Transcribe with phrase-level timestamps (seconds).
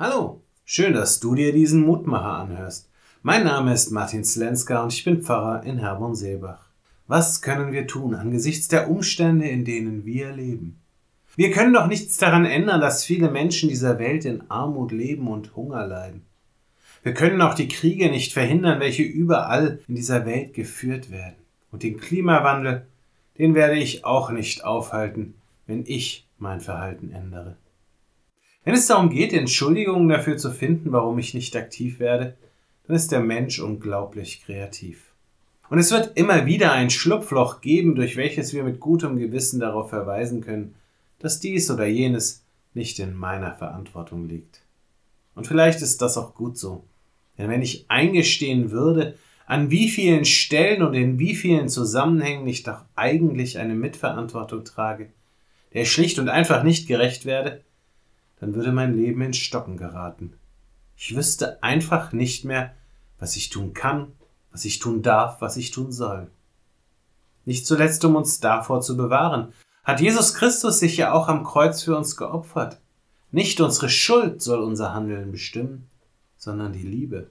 [0.00, 2.88] Hallo, schön, dass du dir diesen Mutmacher anhörst.
[3.22, 6.68] Mein Name ist Martin Slenska und ich bin Pfarrer in Herborn-Seebach.
[7.08, 10.78] Was können wir tun angesichts der Umstände, in denen wir leben?
[11.34, 15.56] Wir können doch nichts daran ändern, dass viele Menschen dieser Welt in Armut leben und
[15.56, 16.24] Hunger leiden.
[17.02, 21.34] Wir können auch die Kriege nicht verhindern, welche überall in dieser Welt geführt werden.
[21.72, 22.86] Und den Klimawandel,
[23.36, 25.34] den werde ich auch nicht aufhalten,
[25.66, 27.56] wenn ich mein Verhalten ändere.
[28.64, 32.36] Wenn es darum geht, Entschuldigungen dafür zu finden, warum ich nicht aktiv werde,
[32.86, 35.12] dann ist der Mensch unglaublich kreativ.
[35.70, 39.90] Und es wird immer wieder ein Schlupfloch geben, durch welches wir mit gutem Gewissen darauf
[39.90, 40.74] verweisen können,
[41.18, 44.62] dass dies oder jenes nicht in meiner Verantwortung liegt.
[45.34, 46.84] Und vielleicht ist das auch gut so.
[47.36, 49.14] Denn wenn ich eingestehen würde,
[49.46, 55.10] an wie vielen Stellen und in wie vielen Zusammenhängen ich doch eigentlich eine Mitverantwortung trage,
[55.72, 57.62] der schlicht und einfach nicht gerecht werde,
[58.40, 60.34] dann würde mein Leben ins Stocken geraten.
[60.96, 62.74] Ich wüsste einfach nicht mehr,
[63.18, 64.12] was ich tun kann,
[64.50, 66.30] was ich tun darf, was ich tun soll.
[67.44, 69.52] Nicht zuletzt, um uns davor zu bewahren,
[69.84, 72.80] hat Jesus Christus sich ja auch am Kreuz für uns geopfert.
[73.30, 75.88] Nicht unsere Schuld soll unser Handeln bestimmen,
[76.36, 77.30] sondern die Liebe.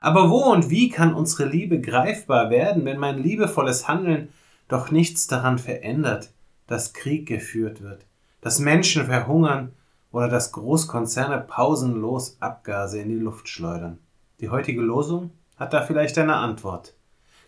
[0.00, 4.28] Aber wo und wie kann unsere Liebe greifbar werden, wenn mein liebevolles Handeln
[4.68, 6.30] doch nichts daran verändert,
[6.66, 8.06] dass Krieg geführt wird,
[8.40, 9.72] dass Menschen verhungern
[10.12, 13.98] oder dass Großkonzerne pausenlos Abgase in die Luft schleudern.
[14.40, 16.94] Die heutige Losung hat da vielleicht eine Antwort.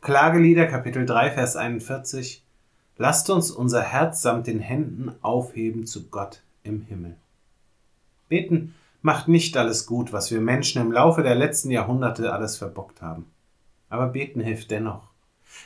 [0.00, 2.44] Klagelieder Kapitel 3 Vers 41
[2.96, 7.16] Lasst uns unser Herz samt den Händen aufheben zu Gott im Himmel.
[8.28, 13.00] Beten macht nicht alles gut, was wir Menschen im Laufe der letzten Jahrhunderte alles verbockt
[13.00, 13.26] haben.
[13.88, 15.08] Aber beten hilft dennoch.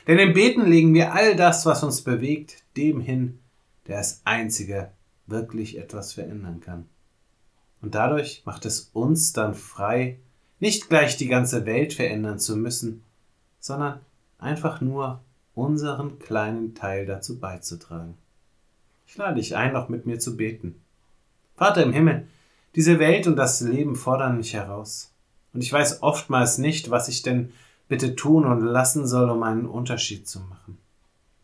[0.07, 3.39] Denn im Beten legen wir all das, was uns bewegt, dem hin,
[3.87, 4.91] der als einziger
[5.27, 6.85] wirklich etwas verändern kann.
[7.81, 10.19] Und dadurch macht es uns dann frei,
[10.59, 13.03] nicht gleich die ganze Welt verändern zu müssen,
[13.59, 13.99] sondern
[14.39, 15.21] einfach nur
[15.55, 18.17] unseren kleinen Teil dazu beizutragen.
[19.05, 20.75] Ich lade dich ein, noch mit mir zu beten.
[21.55, 22.27] Vater im Himmel,
[22.75, 25.11] diese Welt und das Leben fordern mich heraus.
[25.53, 27.51] Und ich weiß oftmals nicht, was ich denn
[27.87, 30.77] bitte tun und lassen soll, um einen Unterschied zu machen.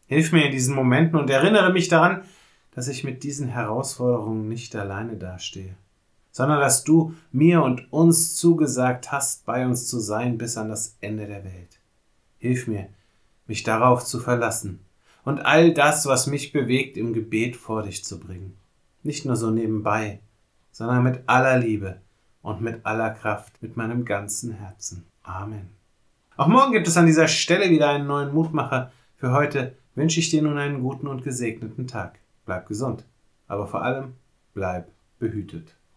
[0.08, 2.24] Hilf mir in diesen Momenten und erinnere mich daran,
[2.80, 5.76] dass ich mit diesen Herausforderungen nicht alleine dastehe,
[6.32, 10.96] sondern dass du mir und uns zugesagt hast, bei uns zu sein bis an das
[11.02, 11.82] Ende der Welt.
[12.38, 12.88] Hilf mir,
[13.48, 14.80] mich darauf zu verlassen
[15.26, 18.56] und all das, was mich bewegt, im Gebet vor dich zu bringen.
[19.04, 20.22] Nicht nur so nebenbei,
[20.72, 22.00] sondern mit aller Liebe
[22.42, 25.04] und mit aller Kraft, mit meinem ganzen Herzen.
[25.24, 25.68] Amen.
[26.38, 28.94] Auch morgen gibt es an dieser Stelle wieder einen neuen Mutmacher.
[29.18, 33.06] Für heute wünsche ich dir nun einen guten und gesegneten Tag bleib gesund,
[33.48, 34.16] aber vor allem
[34.56, 34.90] bleib
[35.20, 35.76] behütet.